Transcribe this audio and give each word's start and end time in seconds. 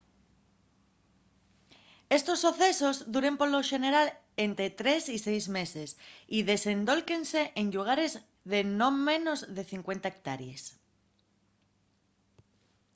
estos 2.17 2.39
socesos 2.45 2.95
duren 3.13 3.35
polo 3.41 3.59
xeneral 3.71 4.07
ente 4.45 4.65
tres 4.81 5.03
y 5.15 5.17
seis 5.27 5.45
meses 5.57 5.89
y 6.37 6.39
desendólquense 6.51 7.41
en 7.59 7.65
llugares 7.73 8.11
de 8.51 8.59
non 8.81 8.93
menos 9.09 9.39
de 9.55 9.63
50 9.71 10.09
hectárees 10.13 10.63